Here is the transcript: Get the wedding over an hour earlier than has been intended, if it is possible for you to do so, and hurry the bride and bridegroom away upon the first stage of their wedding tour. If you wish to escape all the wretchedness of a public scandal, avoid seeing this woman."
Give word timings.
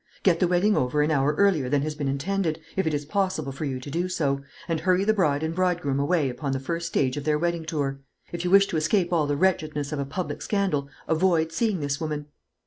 Get 0.23 0.39
the 0.39 0.47
wedding 0.47 0.75
over 0.75 1.03
an 1.03 1.11
hour 1.11 1.35
earlier 1.35 1.69
than 1.69 1.83
has 1.83 1.93
been 1.93 2.07
intended, 2.07 2.59
if 2.75 2.87
it 2.87 2.93
is 2.95 3.05
possible 3.05 3.51
for 3.51 3.65
you 3.65 3.79
to 3.79 3.91
do 3.91 4.09
so, 4.09 4.41
and 4.67 4.79
hurry 4.79 5.03
the 5.03 5.13
bride 5.13 5.43
and 5.43 5.53
bridegroom 5.53 5.99
away 5.99 6.27
upon 6.27 6.53
the 6.53 6.59
first 6.59 6.87
stage 6.87 7.17
of 7.17 7.23
their 7.23 7.37
wedding 7.37 7.65
tour. 7.65 7.99
If 8.31 8.43
you 8.43 8.49
wish 8.49 8.65
to 8.69 8.77
escape 8.77 9.13
all 9.13 9.27
the 9.27 9.37
wretchedness 9.37 9.91
of 9.91 9.99
a 9.99 10.05
public 10.05 10.41
scandal, 10.41 10.89
avoid 11.07 11.51
seeing 11.51 11.81
this 11.81 12.01
woman." 12.01 12.25